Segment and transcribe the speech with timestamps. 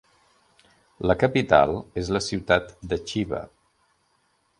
[1.11, 3.43] La capital és la ciutat de Chiba.